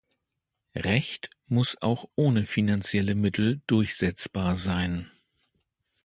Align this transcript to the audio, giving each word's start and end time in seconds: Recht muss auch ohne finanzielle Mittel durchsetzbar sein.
Recht 0.75 1.29
muss 1.45 1.79
auch 1.83 2.09
ohne 2.15 2.47
finanzielle 2.47 3.13
Mittel 3.13 3.61
durchsetzbar 3.67 4.55
sein. 4.55 5.11